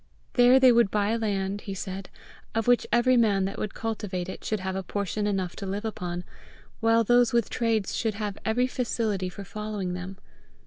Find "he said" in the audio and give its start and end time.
1.61-2.09